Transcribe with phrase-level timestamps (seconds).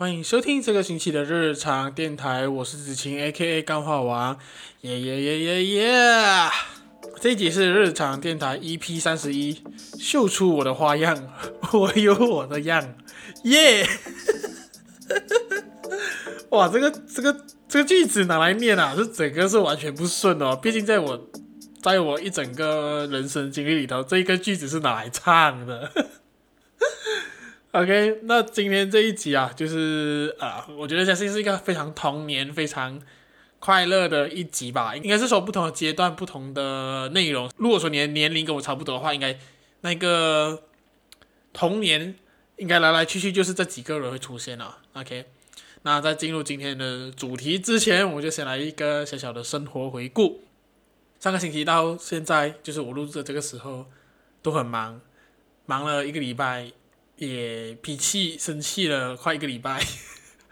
[0.00, 4.34] 欢迎收听这个星期的日常电台，我是子晴 A.K.A 钢化王，
[4.80, 6.50] 耶耶耶耶耶！
[7.20, 9.62] 这一集是日常电台 EP 三十一，
[9.98, 11.30] 秀出我的花样，
[11.74, 12.94] 我有我的样，
[13.44, 13.86] 耶！
[16.48, 20.56] 哇，这个这个这个句子拿来念啊，是整个是完全不顺哦。
[20.56, 21.28] 毕竟在我
[21.82, 25.92] 在我一整个人生经历里头，这一个句子是拿来唱的。
[27.72, 33.00] OK，那今天这一集啊，就是啊，我觉得相信是一个非常童年、非常
[33.60, 34.96] 快乐的一集吧。
[34.96, 37.48] 应该是说不同的阶段、不同的内容。
[37.58, 39.38] 如果说你的年龄跟我差不多的话，应该
[39.82, 40.64] 那个
[41.52, 42.16] 童年
[42.56, 44.78] 应该来来去去就是这几个人会出现了。
[44.94, 45.26] OK，
[45.82, 50.42] 那在进入今天的主题之前，我就先来一个小小的生活回顾。
[51.20, 53.86] 上个星期到现在，就是我录制的这个时候
[54.42, 55.00] 都很忙，
[55.66, 56.72] 忙了一个礼拜。
[57.20, 59.84] 也脾气生气了快一个礼拜，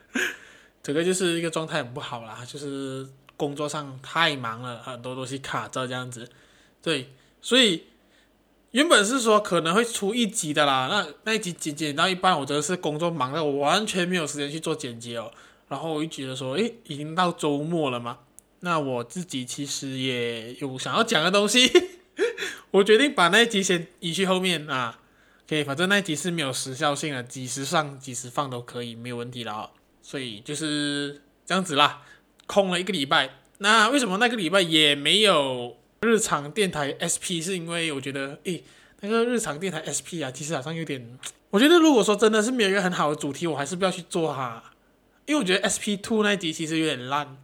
[0.84, 6.28] 整个就是一个状态很不好啦，就是工作上太忙了，很多东西卡着这样子。
[6.82, 7.84] 对，所以
[8.73, 15.32] 原本是说可能会出一集的啦，那那一集剪剪到一半，我真的是工作忙的我完全没有时间去做剪辑哦。
[15.68, 18.18] 然后我就觉得说，诶，已经到周末了嘛，
[18.60, 21.73] 那我自己其实也有想要讲的东西，
[22.73, 25.00] 我决定把那一集先移去后面啊。
[25.49, 29.71] 可以，反正那一集是没有时效性的，几时上几时放都可以，没有问题的哦。
[30.02, 32.02] 所以就是这样子啦，
[32.46, 33.30] 空了一个礼拜。
[33.59, 37.40] 那为什么那个礼拜也没有日常电台 SP？
[37.43, 38.63] 是因为我觉得，诶，
[39.01, 41.18] 那个日常电台 SP 啊，其实好像有点……
[41.51, 44.62] 我觉得如果说真的是没有一个很好的主题，我还是不要去做哈。
[45.24, 47.37] 因为我觉得 SP Two 那一集其实有点烂，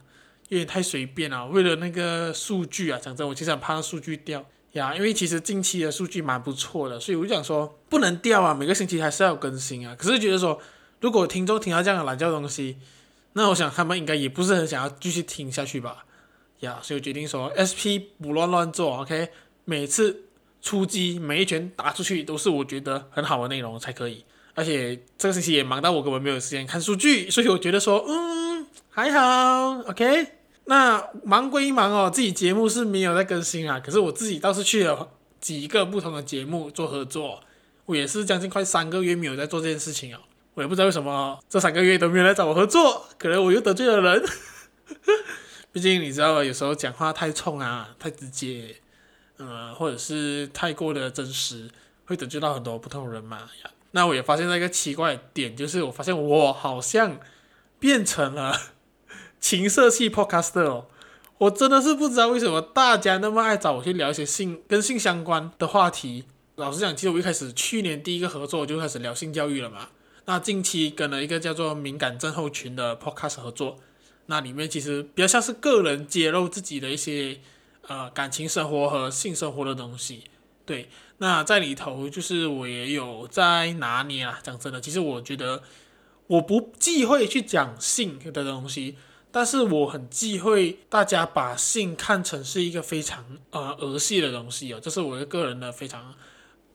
[0.49, 1.47] 有点太随便了。
[1.47, 4.45] 为了那个数据啊，讲真，我其实很怕数据掉。
[4.75, 9.95] 呀，因为其实近期的数据蛮不错的，所以我就想说不能掉啊，每个星期还是要更新啊。
[9.97, 10.59] 可是觉得说，
[10.99, 12.77] 如果听众听到这样的懒叫东西，
[13.33, 16.05] 那我想他们应该也不是很想要继续听下去吧。
[16.59, 19.29] 呀，所以我决定说，SP 不乱乱做，OK，
[19.63, 20.23] 每次
[20.61, 24.25] 出击每一拳打出去都是我觉得很好的内容才可以。
[24.55, 30.34] 而且这个星期也忙到我根本没有时间看数据，所以我觉得说，嗯，还好，OK。
[30.65, 33.79] 那忙归忙哦，自己节目是没有在更新啊。
[33.79, 35.09] 可是我自己倒是去了
[35.39, 37.39] 几个不同的节目做合作，
[37.85, 40.19] 我也是将近快三个月没有在做这件事情哦。
[40.55, 44.25] 我也不知道为什么这三个月都没有来找我合作，可能我又得罪了人。
[45.71, 48.75] 毕竟你知道，有时候讲话太冲啊，太直接，
[49.37, 51.69] 呃，或者是太过的真实，
[52.05, 53.41] 会得罪到很多不同人嘛。
[53.91, 57.19] 那我也发现了一个奇怪的点，就是我发现我好像
[57.77, 58.57] 变成了。
[59.45, 60.87] 情色系 podcaster 哦，
[61.37, 66.23] 我真的是不知道为什么大家那么爱找我去聊一些性跟性相关的话题。
[66.55, 69.89] 老实讲，其实我一开始去年第一个合作就开始聊性教育了嘛。
[70.25, 73.77] 那近期跟了一个叫做敏感症候群的 podcast 合作，
[74.25, 77.39] 那里面其实比较像是个人揭露自己的一些
[77.85, 80.23] 呃感情生活和性生活的东西。
[80.65, 80.89] 对，
[81.19, 84.39] 那在里头就是我也有在拿捏啊。
[84.41, 85.61] 讲真的，其实我觉得
[86.25, 88.97] 我不忌讳去讲性的东西。
[89.35, 96.15] 但是我很忌讳大家把性看成是一个非常呃儿戏的东西哦，这是我的个人的非常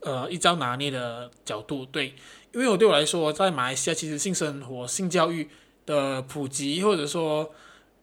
[0.01, 1.87] 呃一招拿捏的角度。
[1.87, 2.09] 对，
[2.53, 5.49] 因为我对我来说，在马来西亚其实性生活、性教育
[5.87, 7.51] 的普及或者说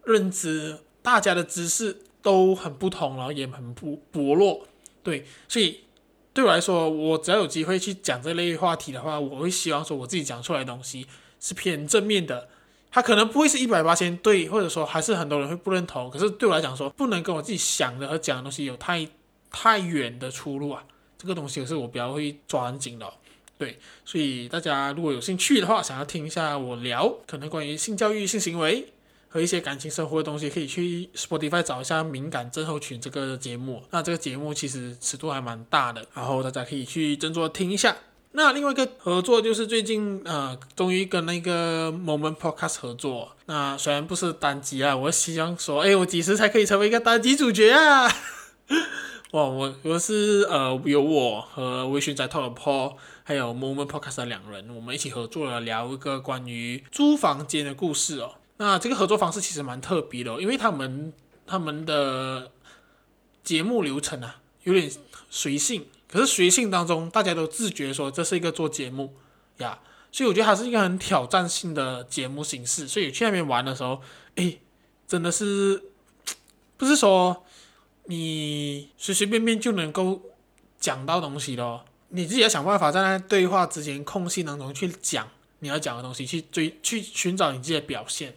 [0.04, 4.66] 认知，大家的知识都很不同，然后也很不薄弱。
[5.04, 5.82] 对，所以
[6.34, 11.06] 对我来说，我只要有机会去讲这类话题的话，我会希望说我自己讲出来的东西
[11.38, 12.48] 是偏正面的。
[12.90, 16.10] 他可能不会是一百八千对，或者说还是很多人会不认同。
[16.10, 19.06] 可是对我来讲说，不能跟我自己想的和讲的东西有太
[19.50, 20.82] 太远的出入啊。
[21.18, 23.12] 这个东西是我比较会抓很紧的。
[23.58, 28.92] 对，所以大家如果有兴趣的话，想要听一下我聊可能关于性教育、性行为
[29.28, 33.82] 和一些感情生活的东西，可以去 Spotify 找一下《敏感症候群》这个节目。
[33.90, 37.96] 那这个节目其实尺度还蛮大的，然后大家可以去斟酌听一下。
[38.32, 43.34] 那另外一个合作就是最近呃，终于跟那个 Moment Podcast 合作。
[43.46, 48.06] 那虽然不是单集啊，我希望说，哎，我几时才可以成为一个单集主角啊？
[49.32, 58.36] 哇，我我是呃，有我和微醺宅 Talk Paul，还有 Moment Podcast 的两人，我们一起合作了聊一个关于租房间的故事哦。
[58.58, 61.12] 那这个合作方式其实蛮特别的哦，因为他们
[61.46, 62.52] 他们的
[63.42, 64.90] 节目流程啊，有点
[65.30, 65.86] 随性。
[66.10, 69.14] 可是随性当中，大家都自觉说这是一个做节目
[69.58, 69.78] 呀，
[70.10, 72.88] 所以我觉得它是一个很挑战性的节目形式。
[72.88, 74.00] 所以去那边玩的时候，
[74.36, 74.60] 诶，
[75.06, 75.82] 真的是
[76.76, 77.44] 不是说
[78.04, 80.22] 你随随便便就能够
[80.80, 85.28] 讲到东西的哦，你自己要想办法在那对话之间空隙当中去讲
[85.58, 88.34] 你要讲的东西，去追去寻找你自己的表现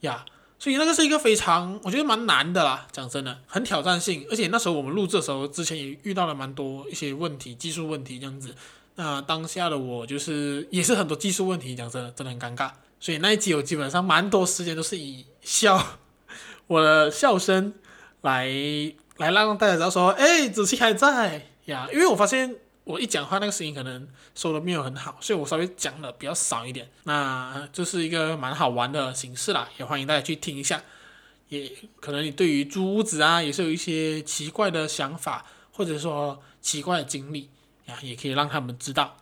[0.00, 0.26] 呀。
[0.64, 4.26] 所以那个是一个非常我觉得蛮难的啦，讲真的，很挑战性。
[4.30, 8.54] 而且那时候我们录制的时候，之前也遇到了蛮多一些问题，技术问题这样子。
[8.94, 12.70] 那当下的我就是也是很多技术问题，讲真的，真的很尴尬。
[12.98, 15.98] 所以那一集我基本上蛮多时间都是以笑
[16.66, 17.74] 我的笑声
[18.22, 18.46] 来
[19.18, 21.86] 来让大家知道说，哎，子期还在呀。
[21.92, 26.90] 因为我发现我一讲话那个声音可能收的没有很好，所以我稍微讲的比较少一点。
[27.04, 30.82] 那就是一个蛮好玩的形式啦，也欢迎大家去听一下。
[31.48, 31.70] 也
[32.00, 37.48] 可能你对于租屋子啊也是有一些奇怪的想法，或者说奇怪的经历
[37.86, 39.16] 呀，也可以让他们知道。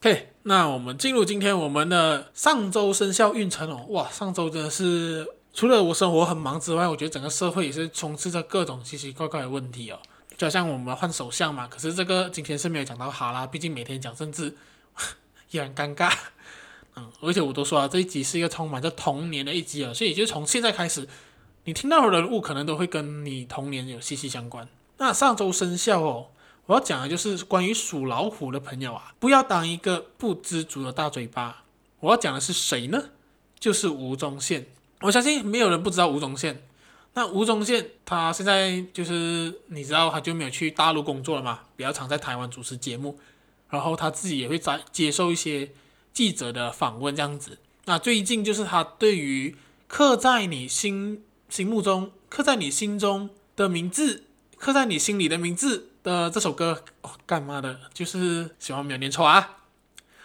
[0.00, 3.86] OK，那我们进入今天我们的上周生肖运程哦。
[3.90, 9.98] 哇，上周真的是除了我生活很忙之外，我觉得整个社会也是充斥着各种奇奇怪怪的问题哦。
[10.42, 14.56] 就像我们换首相嘛，可是这个今天是没有讲到哈啦，毕竟每天讲政治
[15.52, 16.12] 也很尴尬。
[16.96, 21.08] 嗯，而且我都说了，这一集是一个充满着童年的一集啊，所以就从现在开始，
[21.64, 24.66] 你听到的人物可能都会跟你童年有息息相关。
[24.98, 26.26] 那上周生肖哦。
[26.66, 31.64] 我要讲的就是关于属老虎的朋友啊，不要当一个不知足的大嘴巴。
[31.98, 33.10] 我要讲的是谁呢？
[33.58, 34.66] 就是吴宗宪。
[35.00, 36.62] 我相信没有人不知道吴宗宪。
[37.14, 43.18] 那吴宗宪他现在就是你知道他就没有去大陆工作了嘛，比较常在台湾主持节目，
[43.68, 45.70] 然后他自己也会在接受一些
[46.12, 47.58] 记者的访问这样子。
[47.84, 49.56] 那最近就是他对于
[49.86, 54.24] 刻在你心心目中、刻在你心中的名字、
[54.56, 55.88] 刻在你心里的名字。
[56.02, 57.78] 的这首歌哦，干嘛的？
[57.94, 59.61] 就是喜欢没有念错啊！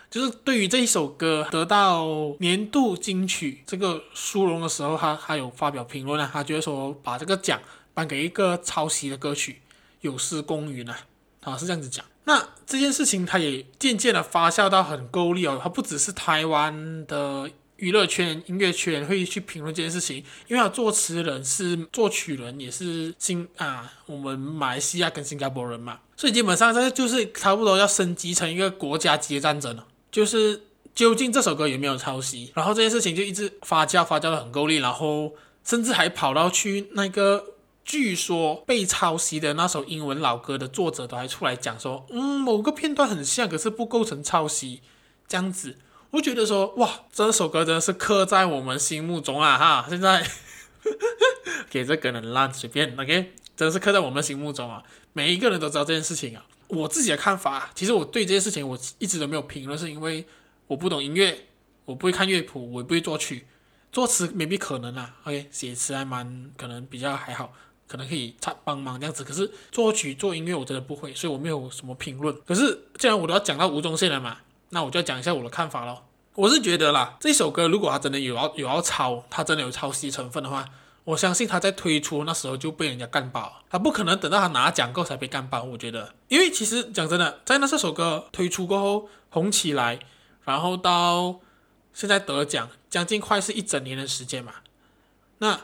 [0.09, 2.07] 就是对于这一首歌得到
[2.39, 7.59] 年度金曲这个殊荣的时候，他还有发表评论啊，他觉得说把这个奖
[7.93, 9.61] 颁给一个抄袭的歌曲，
[10.01, 10.97] 有失公允啊，
[11.41, 12.05] 他是这样子讲。
[12.25, 17.49] 那这件事情他也渐渐的发酵到很够力哦，他不只是台湾的。
[17.77, 20.17] 娱乐圈、音乐圈会去评论这件事情，
[20.47, 29.85] 因为他作词人是作曲人，也是新啊，我们马来西亚跟新加坡人嘛，所以基本上这就是差不多要升级成一个国家级的战争了。
[30.17, 30.63] 就是
[30.95, 32.51] 究竟这首歌有没有抄袭？
[32.55, 37.53] 然后这件事情就一直发酵，发酵的很够力，然后甚至还跑到去那个
[37.85, 44.81] 据说被抄袭的那首英文老歌的作者都还出来讲说，嗯，某个片段很像，可是不构成抄袭，
[45.27, 45.77] 这样子。
[46.09, 49.85] 我觉得说哇，这首歌真的是刻在我们心目中啊哈！
[49.87, 50.27] 现在
[51.69, 54.81] 给这个人烂随便，OK，真的是刻在我们心目中啊！
[55.13, 56.43] 每一个人都知道这件事情啊。
[56.67, 60.25] 我自己的看法，其实我对这些事情我一直都没有评论，是因为
[60.67, 61.47] 我不懂音乐，
[61.85, 63.45] 我不会看乐谱，我也不会作曲，
[63.91, 65.15] 作词未必可能啊。
[65.23, 67.53] OK，写词还蛮可能比较还好，
[67.87, 69.23] 可能可以插帮忙这样子。
[69.23, 72.35] 可是作曲做音乐我真的不会，所以我没有什么评论。
[72.45, 74.37] 可是既然我都要讲到吴宗宪了嘛。
[74.69, 76.03] 那我就要讲一下我的看法喽。
[76.35, 80.67] 我是觉得啦，这首歌如果他真的有要有要抄，他真的有抄袭成分的话，
[81.07, 85.63] 我相信他在推出那时候就被人家干爆，他不可能等到他拿奖过才被干爆。
[85.63, 89.99] 我觉得，因为其实讲真的，在那这首歌推出过后红起来，
[90.43, 91.39] 然后到
[91.93, 94.55] 现在得奖，将近快是一整年的时间嘛。
[95.37, 95.61] 那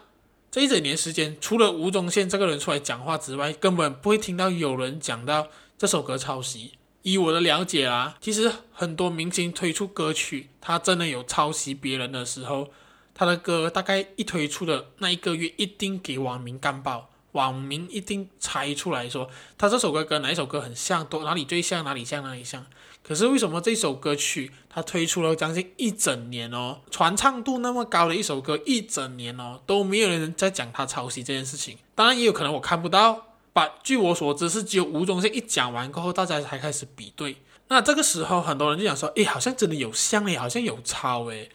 [0.50, 6.76] 这一整年时间，除了吴宗宪这个人出来讲话之外，根本不会听到有人讲到这首歌抄袭。
[7.02, 12.70] 以我的了解啊，其实很多明星推出歌曲，他真的有抄袭别人的时候，
[13.14, 22.66] 他的歌大概一推出的那一个月，一定给网民干爆，网民一定猜出来说，他这首歌跟哪一首歌很像，都哪里最像，哪里像，哪里像。
[23.02, 31.78] 可是为什么这首歌曲他推出了将近一整年哦，传唱度那么高的一首歌，一整年哦，都没有人在讲他抄袭这件事情。
[31.96, 33.28] 当然也有可能我看不到。
[33.56, 37.36] 把，据我所知是只有吴宗宪一讲完过后，大家才开始比对。
[37.68, 41.52] 那这个时候，很多人就想说，诶，好像真的有像诶，好像有抄诶。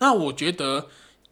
[0.00, 0.88] 那我觉得，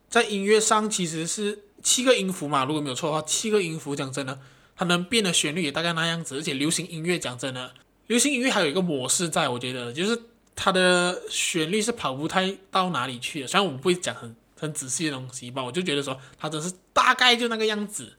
[0.08, 4.38] 在音乐上其实是七个音符嘛，如果没有错的话，七个音符讲真的，
[4.76, 6.38] 它能变的旋律也大概那样子。
[6.38, 7.75] 而且流行音乐讲真的，
[8.06, 10.16] 流行音乐还有一个模式在，我觉得就是
[10.54, 13.48] 它的旋律是跑不太到哪里去的。
[13.48, 18.14] 虽然我不会讲很很仔细的东西吧，我就觉得说它真是大概就那个样子。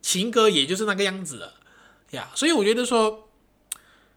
[0.00, 1.54] 情歌也就是那个样子了
[2.10, 3.28] 呀，所以我觉得说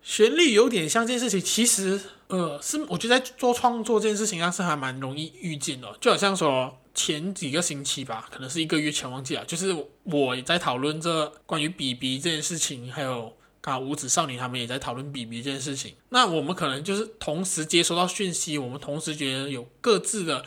[0.02, 20.44] 旋律有点像这件事情，其实呃是我觉得在做创作这件事情上是还蛮容易遇见的，就好像说前几个星期吧，可能是一个月前忘记了，就是我也在讨论这关于 BB 这件事情，还有刚好无指少年他们也在讨论 BB 这件事情，那我们可能就是同时接收到讯息，我们同时觉得有各自的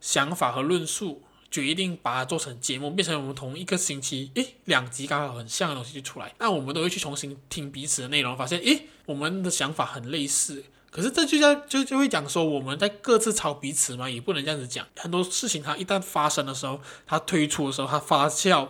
[0.00, 1.22] 想法和论述。
[1.50, 10.64] 决定把它做成节目，变成我们同一个星期，诶，两集刚好很像的东西就出来，那我们都会去重新听彼此的内容，发现，诶，我们的想法很类似，
[10.94, 14.86] 可是这就像就就会讲说我们在各自抄彼此嘛，也不能这样子讲。
[14.96, 18.68] 很多事情它一旦发生的时候，它推出的时候，它发酵。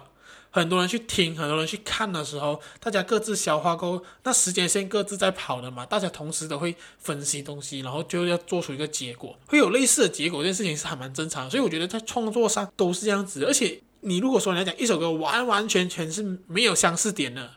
[0.50, 11.50] 很多人去听，很多人去看的时候，大家各自消化过，那时间线各自在跑的嘛，大家同时都会分析东西，然后就要做出一个结果，会有类似的结果，这件事情是还蛮正常的。
[11.50, 13.45] 所以我觉得在创作上都是这样子。
[13.45, 17.50] 而且你如果说你要讲一首歌完完全全是没有相似点的，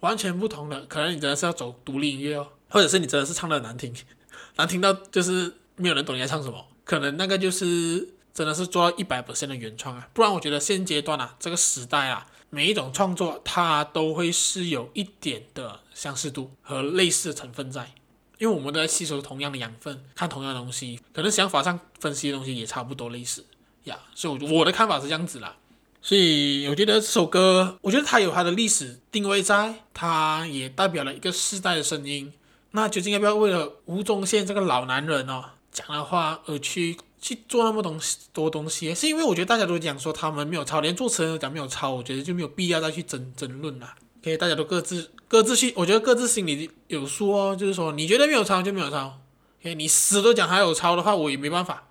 [0.00, 3.94] 完全不同的，可能你真的是要走独立音乐哦，或者是你真的是唱得难听，
[4.56, 8.14] 难听到就是没有人懂你在唱什么，可能那个就是。
[8.34, 17.92] 真的是做到一百%的原创啊，不然我觉得现阶段啊，这个时代啊，每一种创作它都会是有一点的相似度和类似的成分在，
[18.38, 23.44] 因为我们都在吸收同样的养分，看同样的东西，可能想法上分析的东西也差不多类似
[23.84, 25.56] 呀，所以我的看法是这样子啦。
[26.00, 32.32] 所以我觉得这首歌，我觉得它有它的历史定位在，它也代表了一个世代的声音。
[32.78, 36.96] 那究竟要不要为了吴宗宪这个老男人哦讲的话而去？
[37.20, 43.92] 去做那么东西多东西，是因为我觉得大家都讲说他们没有抄，连主持人都讲没有抄，我觉得就没有必要再去争争论了。
[44.20, 47.56] OK，大家都各自各自去，我觉得各自心里有数哦。
[47.56, 49.18] 就是说，你觉得没有抄就没有抄。
[49.60, 51.88] OK，你死都讲还有抄的话，我也没办法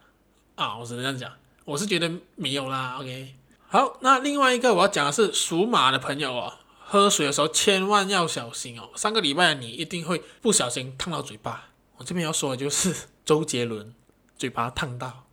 [0.56, 1.30] 啊，我只能这样讲。
[1.66, 2.96] 我是觉得没有啦。
[2.98, 3.36] OK，
[3.68, 6.54] 好，那另外一个我要讲的是属马的朋友哦，
[6.90, 8.92] 喝水的时候千万要小心哦。
[8.96, 11.70] 上个礼拜你一定会不小心烫到嘴巴。
[11.98, 13.94] 我这边要说的就是周杰伦。
[14.38, 15.28] 嘴巴烫到，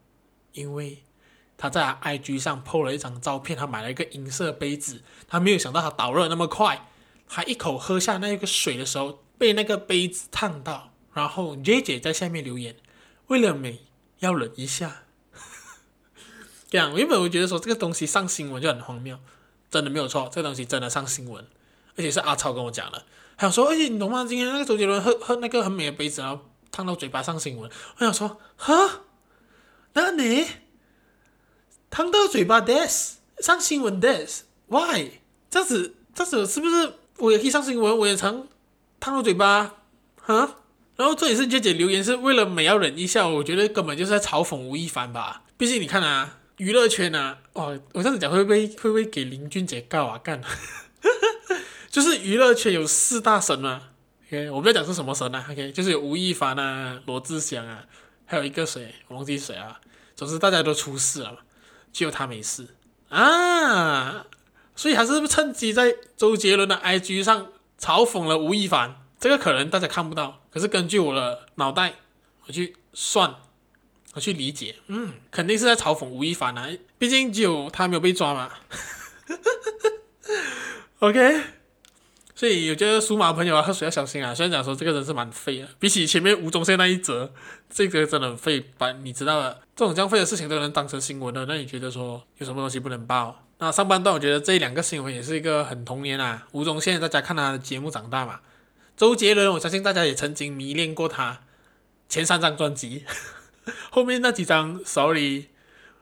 [0.53, 1.05] 因为
[1.59, 6.89] 他在 IG 上 po 了一张照片，他买了一个银色杯子，他没有想到他导热那么快，
[7.29, 12.77] 他一口喝下那个水的时候被那个杯子烫到，然后 J 姐在下面留言，
[13.27, 13.81] 为了美
[14.21, 15.03] 要忍一下。
[16.71, 19.21] 这样，原本我觉得说这个东西上新闻就很荒谬，
[19.75, 21.45] 真的没有错，这个东西真的上新闻，
[21.97, 23.03] 而且是阿超跟我讲的，
[23.37, 24.25] 还想说，而且你懂吗？
[24.25, 26.41] 今天那个周杰伦喝喝那个很美的杯子，然后。
[26.77, 29.03] 烫到嘴巴上新闻，我想说，哈，
[29.93, 30.45] 那你
[31.89, 35.09] 烫到嘴巴，this 上新闻，this，why？
[35.49, 37.97] 这样子，这样子是不是我也可以上新闻？
[37.97, 38.49] 我也常
[38.99, 39.77] 烫到嘴巴，
[40.21, 40.57] 哈？
[40.97, 45.45] 然后这也是姐姐留言是为了美要忍一下，我觉得根本就是在嘲讽吴亦凡吧。
[45.57, 50.19] 毕竟你看啊，娱乐圈啊，哦，我这样子讲会不会会不会给林俊杰告啊？
[50.19, 50.41] 干，
[51.91, 53.91] 就是娱乐圈有四大神嘛。
[54.27, 57.85] OK，我不要讲是什么神啊，OK，就是有吴亦凡啊、罗志祥啊，
[58.25, 59.81] 还有一个谁，我忘记谁啊。
[60.17, 61.39] 总之大家都出事了嘛，
[61.93, 62.69] 只有他没事
[63.09, 64.27] 啊，
[64.77, 69.01] 所以还是趁机在周杰伦的 IG 上嘲讽了吴亦凡。
[69.21, 71.95] 这个可能大家看不到，可是根据我的脑袋，
[72.47, 73.35] 我去算，
[74.15, 76.69] 我去理解，嗯，肯定是在嘲讽吴亦凡啊，
[76.99, 78.51] 毕竟只有他没有被抓嘛。
[81.01, 81.43] OK。
[82.37, 84.35] 所以我觉得属马朋友啊，喝水要小心啊。
[84.35, 87.33] 虽然讲说这个人是蛮废的，比起前面吴宗宪那一则，
[87.71, 88.65] 这个真的很废。
[88.77, 93.45] 把你知道了，这种这样废的事情都能当成新闻了，那你觉得说有什么东西不能报？
[93.59, 96.47] 那上半段我觉得这两个新闻也是一个很童年啊。
[96.51, 98.41] 吴宗宪大家看他的节目长大嘛，
[98.97, 101.43] 周杰伦我相信大家也曾经迷恋过他
[102.09, 103.05] 前三张专辑，
[103.91, 105.47] 后面那几张 sorry。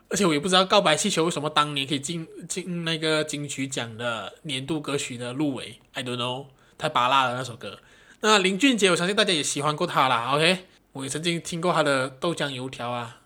[0.09, 7.79] 而且我也不知道《告白气球》为什么当年可以进进那个金曲奖的年度歌曲的入围，I don't know，太拔辣了那首歌。
[8.21, 13.21] 那林俊杰，我相信大家也喜欢过他啦，OK，我也曾经听过他的《豆浆油条》啊，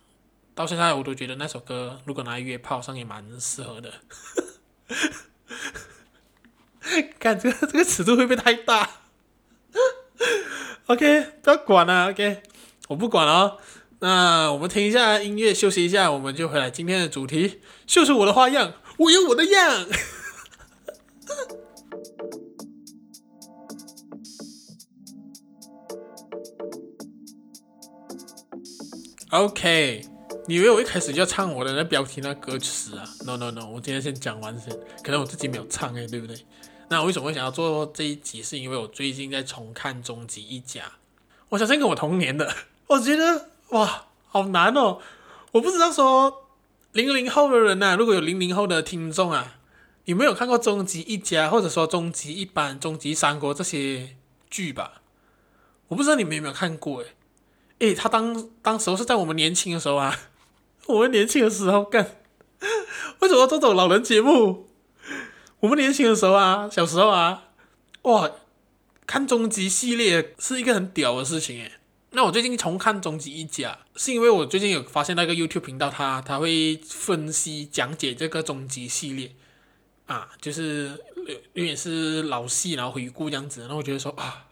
[0.55, 3.93] 到现在我都觉得那首歌如果拿来约炮上也蛮适合的。
[7.19, 8.88] 看这个这个尺度会不会太大？
[10.87, 12.45] OK，不要管了，OK，
[12.87, 13.59] 我不管了哦。
[13.99, 16.71] 那我们听一下音乐，休息一下，我们就回来。
[16.71, 19.87] 今天的主题，秀出我的花样，我有我的样。
[29.31, 30.07] OK，
[30.47, 36.37] 你以为我一开始就要唱我的那标题那歌词啊？No No No，我今天先讲完先，可能我自己没有唱诶，对不对？
[36.88, 38.43] 那我为什么会想要做这一集？
[38.43, 40.83] 是因为我最近在重看《终极一家》，
[41.49, 42.55] 我相信跟我同年的，
[42.88, 43.56] 我觉得。
[43.70, 44.99] 哇，好难哦！
[45.52, 46.46] 我不知道说
[46.92, 49.56] 零零后的人呐、啊，如果有零零后的听众啊，
[50.04, 54.16] 有没有看过《终极一家》或者说《终极一班》《终极三国》这些
[54.49, 55.02] 剧吧？
[55.88, 57.14] 我不知道你们有没有看过诶。
[57.80, 60.16] 诶，他当当时候是在我们年轻的时候啊，
[60.87, 62.16] 我们年轻的时候干，
[63.20, 64.68] 为什么这种老人节目？
[65.61, 67.44] 我们年轻的时候啊，小时候啊，
[68.02, 68.30] 哇，
[69.06, 71.73] 看终极系列是一个很屌的事情诶。
[72.16, 79.32] 那我最近重看《终极一家》，是因为我最近有发现那个 YouTube 频道他，他会分析讲解这个终极系列，
[80.06, 80.99] 啊，就是
[81.52, 83.66] 有点是老戏，然后回顾这样子。
[83.68, 84.46] 那我觉得说啊，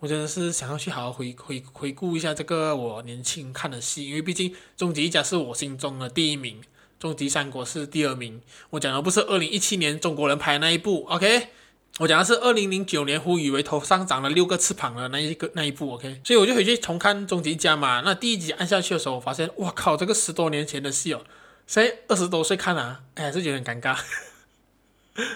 [0.00, 6.60] 我真的是想要去好好回回回顾一下这个我年轻看的戏，因为毕竟《终极一家》是我心中的第一名，
[6.98, 8.42] 《终极三国》是第二名。
[8.70, 11.50] 我讲的不是二零一七年中国人拍的那一部，OK？
[11.98, 16.20] 我讲的是二零零九年胡宇威头上长了六个翅膀的那一个那一部，OK？
[16.24, 18.02] 所以我就回去重看《终极一家》嘛。
[18.04, 21.24] 那第一集按下去的时候，我发现，哇靠，这个十多年前的戏哦，
[21.66, 23.98] 现在二十多岁看啊，哎，还是有点尴尬。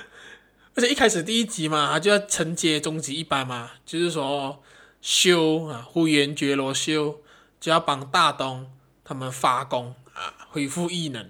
[0.74, 4.62] 而且一开始第一集嘛，他就要承接终极一班嘛，就是说
[5.00, 7.20] 修啊，呼延觉罗修
[7.60, 8.70] 就要帮大东
[9.04, 11.28] 他们发功啊，恢复异能。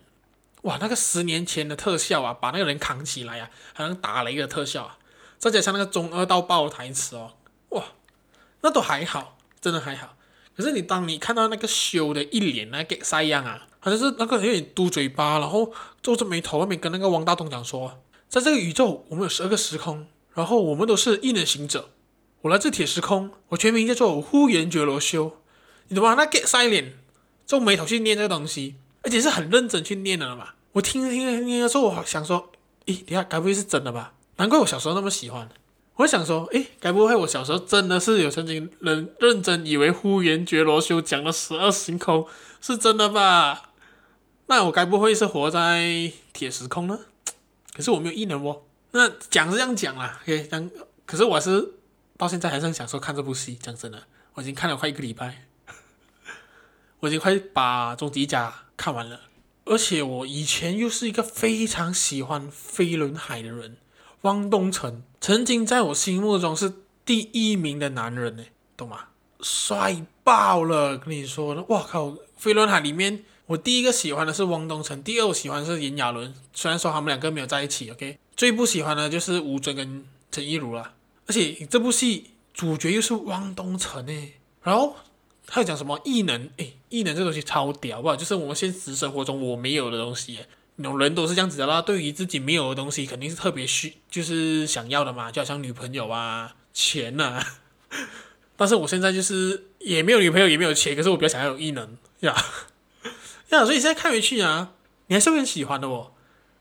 [0.63, 4.99] 哇，那个十年前的特效啊，把那个人扛起来啊，好像打雷的特效啊，
[5.51, 7.33] 再加上那个中二到爆的台词哦，
[7.71, 7.85] 哇，
[8.61, 10.15] 那都还好，真的还好。
[10.57, 17.99] 可是你当你看到那个修的一脸那个啥样啊，好像是那个有点嘟嘴巴，然后皱着眉头，外面跟那个王大东讲说。
[18.29, 21.91] 在这个宇宙，我们有十二个时空，然后我们都是异能行者。
[22.43, 25.39] 我来自铁时空，我全名叫做呼延觉罗修。
[25.89, 26.15] 你懂吗？
[26.15, 26.99] 那 get 晒脸，
[27.45, 30.51] 皱眉头去念这个东西，而且是很认真去念的了嘛。
[30.73, 32.53] 我听着听着听的时候，我想说，
[32.87, 34.15] 咦，等下该不会是真的吧？
[34.37, 35.49] 难怪我小时候那么喜欢。
[35.97, 42.27] 我想说，诶，该不会我小时候真的是有曾经认认真以为呼延觉罗修讲的十二时空
[42.61, 43.71] 是真的吧？
[44.47, 46.99] 那我该不会是活在铁时空呢？
[47.75, 48.63] 可是我没有异能哦。
[48.93, 50.71] 那讲是这样讲啦，OK，讲，
[51.07, 51.75] 可是我是
[52.17, 53.55] 到现在还是很享受看这部戏。
[53.55, 54.03] 讲真的，
[54.35, 55.45] 我已经看了快一个礼拜，
[57.01, 59.21] 我已经快把《终极一家》看完了。
[59.65, 63.77] 而且我以前又是一个非常喜欢飞轮海的人，
[64.23, 66.73] 汪东城曾经在我心目中是
[67.05, 68.45] 第一名的男人呢，
[68.77, 69.07] 懂吗？
[69.41, 73.25] 帅爆了，跟你说的，哇靠，飞轮海里面。
[73.47, 76.33] 我第一个喜欢的是汪东城，第二我喜欢的是炎亚纶。
[76.55, 78.17] 虽然说他们两个没有在一起，OK。
[78.37, 80.95] 最不喜欢的就是吴尊跟陈亦儒了。
[81.27, 84.95] 而且这部戏主角又是汪东城诶，然后
[85.49, 86.49] 还有讲什么异能？
[86.59, 88.17] 诶，异能这东西超屌，好不好？
[88.17, 90.39] 就是我们现实生活中我没有的东西。
[90.77, 97.45] 有人都是这样子的啦，对于自己没有的东西，肯定是特别需，就是想要的嘛，就好像女朋友啊、钱啊。
[98.57, 102.35] 但是我现在就是也没有女朋友，也没有钱，可是我比较想要有异能呀。
[103.51, 104.73] 呀所以现在看回去啊，
[105.09, 106.13] 你还是会很喜欢的哦。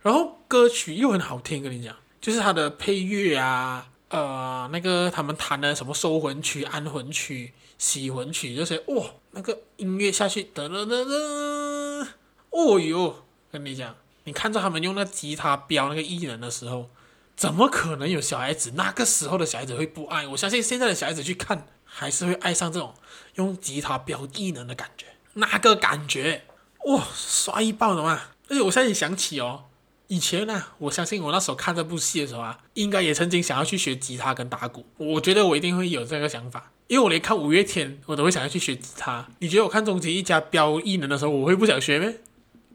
[0.02, 12.08] 然后歌曲又很好听，跟你讲，就是它的配乐啊，呃，那个他们弹的什么收魂曲、安魂曲、洗魂曲，这些哇，那个音乐下去，噔噔噔噔，
[12.50, 16.90] 哦哟，跟你讲，你看着他们用那吉他飙那个异能的时候，
[17.36, 20.26] 怎么可能有小孩子那个时候的小孩子会不爱？
[20.28, 22.94] 我相信现在的小孩子去看，还是会爱上这种
[23.36, 26.44] 用吉他飙异能的感觉，那个感觉。
[26.86, 28.22] 哇，帅爆了嘛！
[28.50, 29.66] 而且我现在也想起哦，
[30.08, 34.86] 以前呢、啊，我相信我那时候看这部戏的时候啊，应该也曾经想要去学吉他跟打鼓。
[34.98, 39.28] 我觉得我一定会有这个想法，因为我连看五月天，我都会想要去学吉他。
[39.40, 42.20] 你觉得我看终极一家飙异能的时候，我会不想学咩？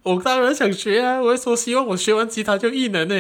[0.06, 1.20] 我当然想学啊！
[1.20, 3.14] 我说希望我学完吉他就异能呢。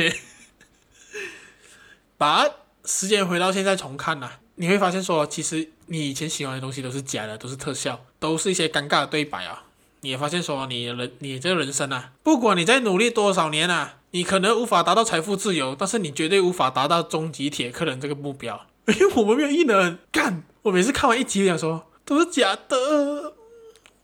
[2.16, 2.46] 把
[2.84, 9.64] 时间回到现在重看呐、你会发现说，其实你以前喜欢的东西都是假的，都是特效，都是一些尴尬的对白啊。
[10.02, 20.44] 你也发现说，你人你这个人生啊，不管你在努力多少年啊，你可能无法达到财富自由，但是你绝对无法达到终极铁客人这个目标，因 为我们没有异能干。
[20.62, 23.34] 我每次看完一集，想说都是假的，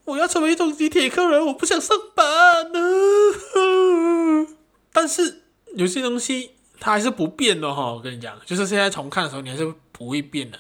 [0.05, 2.79] 我要成为终极铁客人，我不想上班呢。
[4.93, 5.43] 但是
[5.75, 10.59] 有些东西它还是不变的哈，我跟你讲，就是现在重看的时候，你还是不会变的，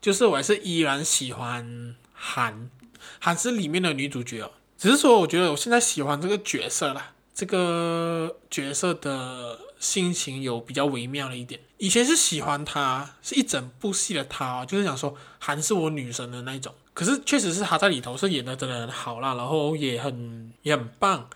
[0.00, 2.70] 就是我还是依然喜欢韩，
[3.18, 4.50] 韩是里面的女主角哦。
[4.76, 11.60] 只是说，我觉得我现在喜欢这个角色啦，这个角色的心情有比较微妙了一点。
[11.78, 16.74] 以前是喜欢她，是一整部戏的她哦，就是想说韩是我女神的那种。
[16.94, 21.28] 可是确实是她在里头是演的真的很好啦，然后也很也很棒，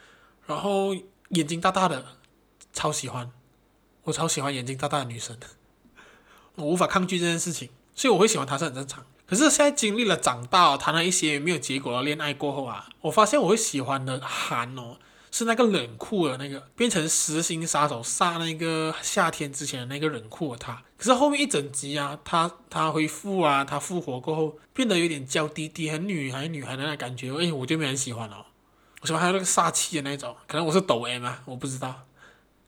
[0.47, 0.95] 然后
[1.31, 2.05] 眼睛大大的，
[2.73, 3.31] 超喜欢，
[4.05, 5.37] 我超喜欢眼睛大大的女生，
[6.57, 9.05] 我无法抗拒这件事情，所以我会喜欢她是很正常。
[9.27, 14.99] 可是现在经历了长大，谈了一些没有结果的恋爱过后啊，我发现我会喜欢的韩哦，
[15.31, 20.83] 是那个冷酷的那个，变成实心杀手杀那个夏天之前的那个冷酷的他。
[20.97, 28.47] 可是后面一整集啊，他他恢复啊，他复活过后变得有点娇滴滴，很女孩女孩的那个感觉，哎，我就没很喜欢哦。
[29.03, 32.07] 我喜欢还有那个杀气的那种，可能我是抖 M 啊，我不知道。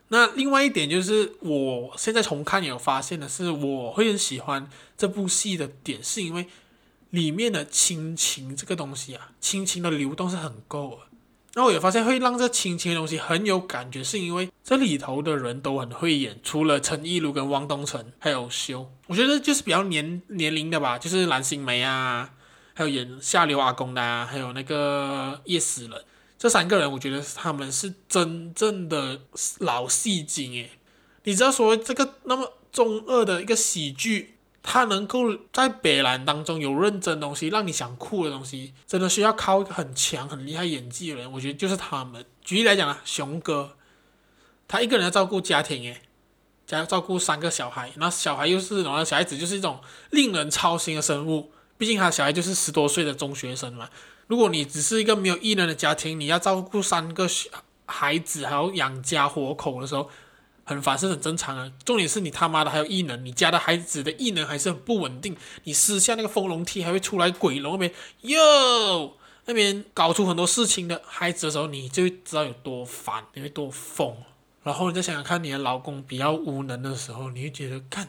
[0.08, 6.46] 那另外一点就是，我现在重看有发现的是，我会很喜欢这部戏的点，是因为
[7.10, 11.07] 里面的亲情这个东西啊，亲情的流动是很够的。
[11.54, 22.30] 然后我也发现会让这亲情的东西很有感觉，是因为这里头的人都很会演，除了陈意如跟汪东城，还有修，我觉得就是比较年年龄的吧，就是蓝心湄啊，
[22.74, 26.04] 还有演下流阿公的啊，还有那个叶诗人，
[26.38, 29.22] 这三个人，我觉得他们是真正的
[29.58, 30.70] 老戏精诶。
[31.24, 34.34] 你知道说这个那么中二的一个喜剧。
[34.62, 41.32] 他能够在北兰当中有认真东西，让你想哭的东西，真的需要靠一个很强、很厉害演技的人。
[41.32, 42.24] 我觉得就是他们。
[42.42, 43.76] 举例来讲啊，熊哥，
[44.66, 46.02] 他一个人要照顾家庭，诶，
[46.66, 51.52] 家照顾三个小孩，那小孩又是然后小孩子就是一种令人操心的生物。
[51.78, 53.88] 毕竟他小孩就是十多岁的中学生嘛。
[54.26, 57.48] 如果你只是一个没有艺能的家庭，你要照顾三个小
[57.86, 60.10] 孩子，还要养家活口的时候。
[60.68, 74.14] 很烦是很正常啊，重点是你他妈的还有异能，你家的孩子的异能还是很不稳定，你撕下那个风龙梯还会出来鬼龙那边哟，那边搞出很多事情的孩子的时候，你就会知道有多烦，你会多疯。
[74.62, 78.06] 然后你再想想看，你的老公比较无能的时候，你会觉得看，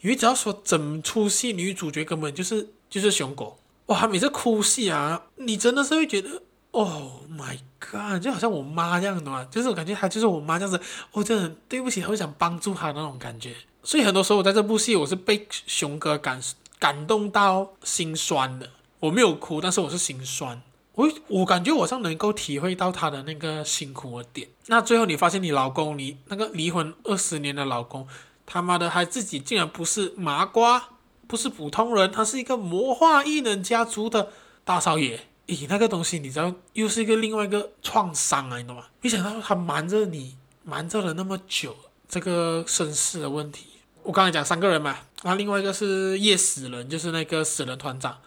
[0.00, 6.43] 你会只要说整出戏女主角根本就是就是熊狗哇，每次哭戏啊，你真的是会觉得。
[6.74, 8.20] Oh my god！
[8.20, 10.80] 就好像我妈这样的嘛，就是我感觉她就是我妈这样子，
[11.12, 13.54] 我真的对不起，很想帮助她那种感觉。
[13.84, 16.42] 所以很多时候我在这部戏，我是被熊哥感
[16.80, 18.68] 感动到心酸的。
[18.98, 20.60] 我没有哭，但是我是心酸。
[20.96, 24.48] 我我感觉我像能够体会到她的那个辛苦的点。
[24.66, 28.08] 那最后你发现你老公，你那个离婚二十年的老公，
[28.44, 30.88] 他妈的还自己竟然不是麻瓜，
[31.28, 34.30] 不是普通人，他是一个魔化异能家族的
[34.64, 35.20] 大少爷。
[35.46, 38.86] 咦，那个东西你知道，又是一个另外一个创伤啊，你懂吗？
[39.02, 41.76] 没想到他瞒着你，瞒着了那么久，
[42.08, 43.66] 这个身世的问题。
[44.02, 48.20] 我刚才讲三个人嘛，那另外一个是夜死人，就是那个死人团长，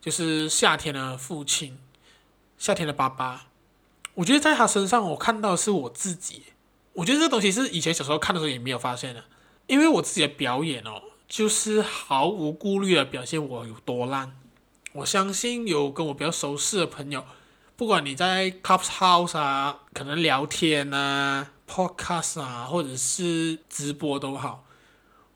[0.00, 1.78] 就是夏天的父亲，
[2.58, 3.46] 夏天的爸爸。
[4.14, 6.42] 我觉得在他身上，我看到的是我自己。
[6.94, 9.24] 我觉得这东西是以前小时候看的时候也没有发现的，
[9.66, 14.37] 因为我自己的表演哦，就是毫无顾虑的表现我有多烂。
[14.98, 17.24] 我相信有跟我比较熟悉的朋友，
[17.76, 24.64] 不管你在 Clubhouse 啊，可能聊天啊、Podcast 啊，或者是直播都好，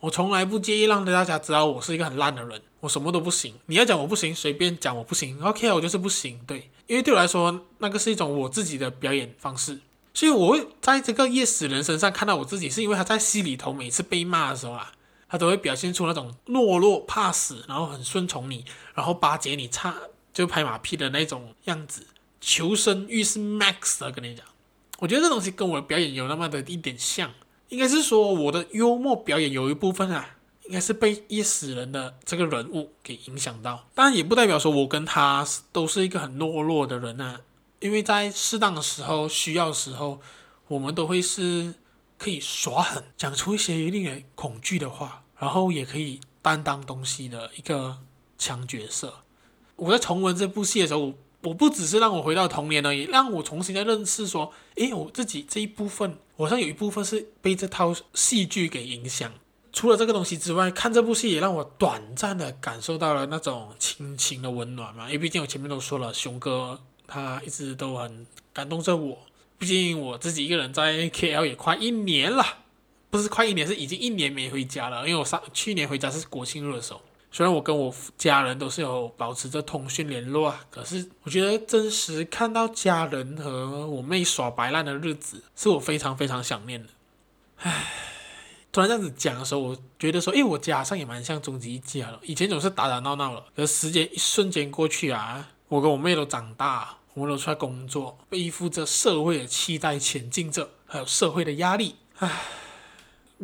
[0.00, 3.54] 我从来不介意让大家知道我是一个很烂的人，我什么都不行。
[3.66, 6.40] 你要讲我不行，随便讲我不行，OK，我就是不行。
[6.44, 9.78] 对，因为对我来说，那个是一种我自己的表演方式，
[10.12, 14.90] 所以我会在这个夜死人身上看到我自己，是因为他在戏里头每次被骂的时候啊。
[15.32, 19.94] 他都会表现出那种懦弱、怕死，然后很顺从你，然后巴结你，差
[20.30, 22.06] 就拍马屁的那种样子，
[22.38, 24.12] 求生欲是 max 的。
[24.12, 24.44] 跟你讲，
[24.98, 27.32] 我觉得这东西跟我的表演有那么的一点像，
[27.70, 33.88] 应该是说我的幽默表演有一部分啊，应该是被一死人的这个人物给影响到。
[33.94, 37.40] 当然，也不代表说我跟他都是一个很懦弱的人啊，
[37.80, 40.20] 因为在适当的时候、需要的时候，
[40.68, 41.72] 我们都会是
[42.18, 45.21] 可以耍狠，讲出一些令人恐惧的话。
[45.42, 47.98] 然后也可以担当东西的一个
[48.38, 49.12] 强角色。
[49.74, 59.32] 我在重温这部戏的时候，我我不只是让我回到童年而已，让我重新的认识说，诶，我自己这一部分，好像有一部分是被这套戏剧给影响。
[59.72, 65.06] 除了这个东西之外，看这部戏也让我短暂的感受到了那种亲情的温暖嘛。
[65.06, 66.78] 因为毕竟我前面都说了，熊哥
[67.08, 69.18] 他一直都很感动着我。
[69.58, 72.61] 毕竟我自己一个人在 KL 也快一年了。
[73.12, 75.06] 不是快一年，是已经一年没回家了。
[75.06, 86.88] 因为我上去年回家是国庆日的时候，虽然我跟我家人都是有保持着通讯联络啊，可是我觉得真实看到家人和我妹耍白烂的日子，是我非常非常想念的。
[87.58, 87.92] 唉，
[88.72, 92.18] 突然这样子讲的时候，我觉得说，诶，我家上也蛮像终极一家了。
[92.22, 102.42] 以前总是打打闹闹了，可是时间一瞬间过去啊，我跟我妹都长大，我们都出来工作，背负着社会的期待前进着，还有社会的压力，唉。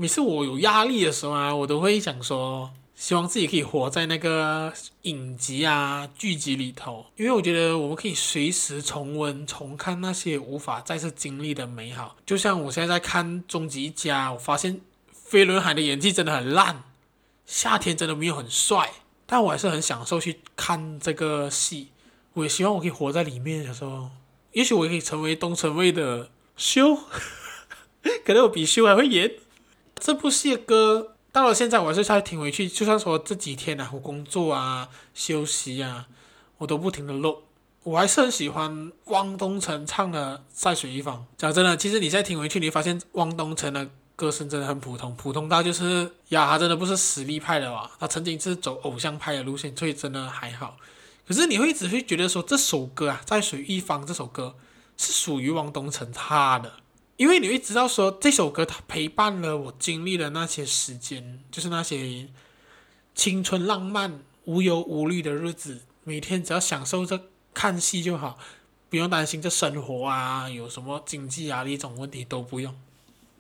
[0.01, 12.15] 每次我有压力的时候啊，我都会想说，希望自己可以活在那个影集啊、剧集里头，因为我觉得我们可以随时重温、重看那些无法再次经历的美好。
[12.25, 14.81] 就像我现在在看《终极一家》，我发现
[15.11, 16.85] 飞轮海的演技真的很烂，
[17.45, 18.93] 夏天真的没有很帅，
[19.27, 21.89] 但我还是很享受去看这个戏。
[22.35, 24.11] 我也希望我可以活在里面的时候，
[24.53, 26.95] 也许我可以成为东城卫的修，
[28.25, 29.33] 可能我比修还会演。
[30.01, 36.07] 这部戏的歌到了现在我还是在听回去，就算说这几天啊，我工作啊、休息啊，
[36.59, 37.43] 我都不停的录。
[37.85, 41.17] 我还是很喜欢汪东城唱的《在水一方》。
[41.37, 50.77] 讲真的，其实你再听回去，你发现汪东城的歌声真的很普通，普通到就是呀，他真的不是实力派的哇，他曾经是走偶像派的路线，所以真的还好。
[51.27, 54.55] 可是你会一直会觉得说这首歌啊，《在水一方》这首歌
[54.97, 56.73] 是属于汪东城他的，
[57.19, 62.29] 因为你会知道说这首歌它陪伴了我经历的那些时间，就是那些
[63.13, 68.39] 青春浪漫、无忧无虑的日子，每天只要享受着看戏就好，
[68.89, 72.73] 不用担心这生活啊有什么经济压力这种问题都不用。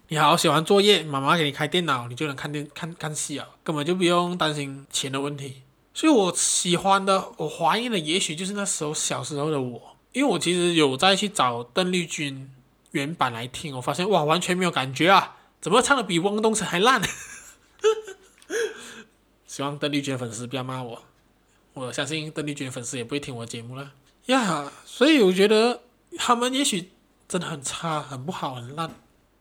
[0.08, 5.62] 你好好写完作业，妈妈给你开电脑，你就能看电看看戏啊，根本就不用担心钱的问题。
[5.94, 9.96] 所以我喜欢的，我怀念的，也许就是那时候小时候的我。
[10.12, 12.50] 因为我其实有再去找邓丽君
[12.92, 15.36] 原版来听，我发现哇，完全没有感觉啊！
[15.60, 17.02] 怎么唱的比汪东城还烂？
[19.46, 21.02] 希望邓丽君粉丝不要骂我，
[21.74, 23.92] 我相信邓丽君粉丝也不会听我节目了
[24.26, 24.70] 呀。
[24.84, 25.82] 所以我觉得
[26.16, 26.90] 他们也许
[27.26, 28.90] 真的很差，很不好，很烂。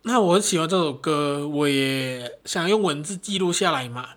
[0.03, 4.09] 那我很喜欢这首歌，我也想用文字记录下来嘛。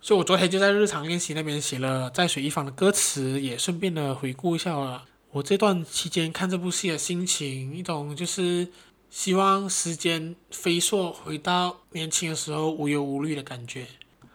[0.00, 5.04] 所以我昨天就在日常练习那边写了《在水一方》的歌词，也顺便的回顾一下了。
[5.30, 8.66] 我这段期间看这部戏的心情，一种就是
[9.10, 13.86] 希望时间飞速回到年轻的时候无忧无虑的感觉。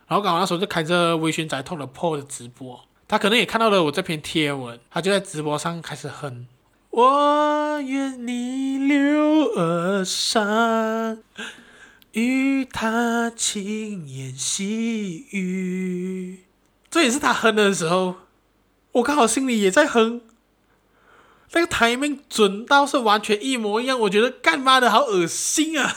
[0.07, 6.45] 然后刚好那时候就开着微醺宅 Talk 的破的直播，他可能也看到了我这篇贴文，他就在直播上开始哼。
[6.91, 11.17] 我愿逆流而上，
[12.11, 16.43] 与他轻言细语。
[16.91, 18.17] 这也是他哼的时候，
[18.91, 20.21] 我刚好心里也在哼。
[21.53, 25.95] 那个 timing 准到是完全一模一样，我觉得干妈的好恶心啊！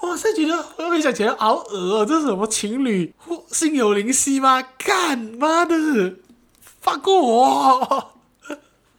[0.00, 3.12] 我现在觉得，我回想起来好恶哦，这是什么情侣？
[3.52, 4.62] 心有灵犀吗？
[4.78, 6.14] 干妈的，
[6.62, 8.14] 放过我！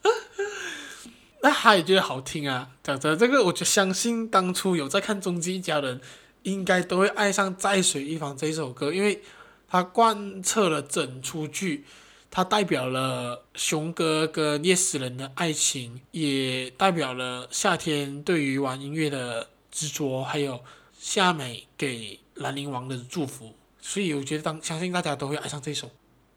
[1.41, 2.67] 那他也觉得好听啊。
[2.83, 5.99] 讲真，这个我就相信当初有在看《终极一家人》，
[6.43, 9.23] 应该都会爱上《在水一方》这首歌，因为
[9.69, 11.85] 它贯彻了整出剧。
[12.31, 20.59] 它代表了熊哥跟捏死人的爱情，也代表了夏天对于玩音乐的执着，还有
[20.97, 23.55] 夏美给兰陵王的祝福。
[23.81, 25.89] 所以我觉得当相信大家都会爱上这首。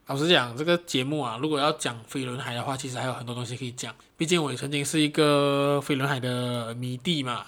[0.07, 3.95] 老实讲，这个节目啊，如果要讲飞轮海的话，其实还有很多东西可以讲。
[4.17, 7.47] 毕竟我也曾经是一个飞轮海的迷弟嘛，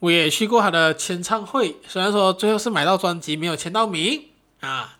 [0.00, 4.24] 我也去过他的签唱会，虽然说最后是买到专辑，没有签到名
[4.60, 4.98] 啊。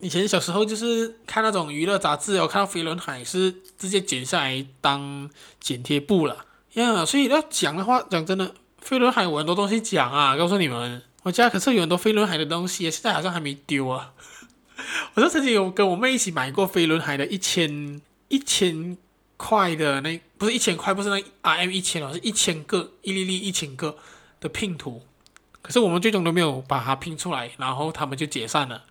[0.00, 5.28] 以前小时候就是看那种娱乐杂志，我看到飞轮海是直接剪下来当
[5.60, 7.04] 剪贴布了呀。
[7.04, 14.12] 所以要讲的话，讲真的，飞轮海我很多东西讲啊，告诉你们，我家可是有很多飞轮海的东西，现在好像还没丢啊。
[15.14, 18.96] 我就曾经有跟我妹一起买过飞轮海的一千一千
[19.36, 23.98] 块的那，不是一千块，不是那 RM 一千哦，是一千个一粒粒一千个
[24.40, 25.02] 的拼图，
[25.60, 28.84] 可是我们最终都没有把它拼出来，然后他们就解散了。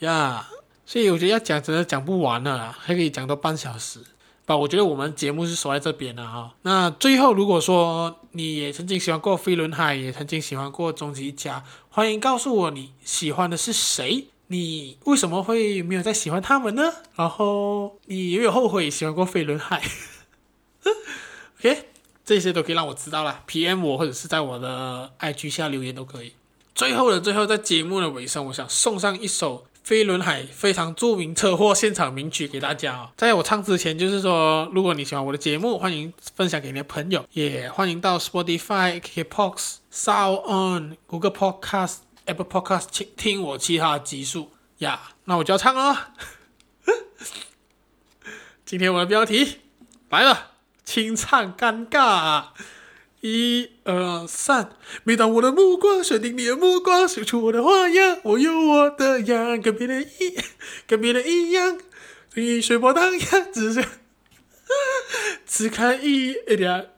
[0.00, 0.48] 呀
[0.86, 4.00] 所以我觉得要讲真的讲不完了，还可以讲到半小时。
[4.46, 6.54] 吧，我觉得我们节目是说在这边了哈。
[6.60, 14.26] 那最后，如果说你也曾经喜欢过飞轮海，也曾经喜欢过终极一家，欢迎告诉我你喜欢的是谁？
[14.48, 16.92] 你为什么会没有再喜欢他们呢？
[17.14, 19.82] 然后你有没有后悔喜欢过飞轮海？
[21.58, 21.88] OK，
[22.26, 26.34] 这些都可以让我知道了，PM 我或者是在我的 IG 下留言都可以。
[26.74, 29.64] 最后的最后，在节目的尾声，我想送上一首。
[29.84, 33.10] 飞轮海非常著名车祸现场名曲给大家哦。
[33.18, 44.98] 在我唱之前，就是说，如果你喜欢我的节目，欢迎分享给你的朋友，也欢迎到 Spotify、KKBOX、SoundOn、Google Podcast、Apple Podcast 听听我其他的集数呀。
[45.24, 45.94] 那我就要唱哦。
[48.64, 49.58] 今天我的标题
[50.08, 52.44] 来了，清唱尴尬。
[53.26, 60.36] 一二三，每当我的目光选定你的目光，说出我的花样，我有我的样，跟别人一，
[60.86, 61.78] 跟别人一样，
[62.34, 63.82] 随随波荡漾，只是
[65.46, 66.90] 只看一点。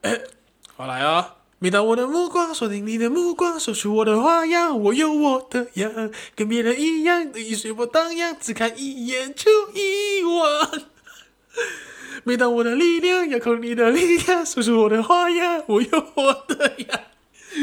[0.75, 10.83] 好来哦，每当我的目光锁定你的目光，说出我的花样，我有我的样，跟别人一样，你随波荡漾，只看一眼就遗忘。
[12.27, 17.03] 每当我的力量要靠你的力量，说出我的花样，我有我的呀，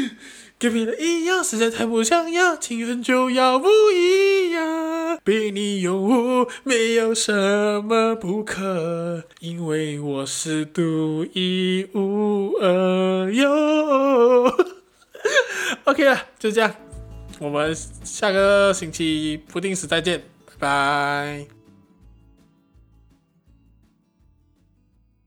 [0.58, 5.18] 跟别人一样，实在太不像样，情缘就要不一样。
[5.22, 14.50] 被你拥护，没有什么不可，因为我是独一无二哟。
[15.84, 16.74] OK 了，就这样，
[17.38, 21.53] 我们下个星期不定时再见，拜拜。